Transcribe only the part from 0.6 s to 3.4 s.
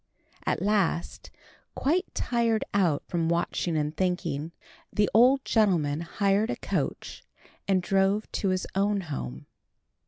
last, quite tired out with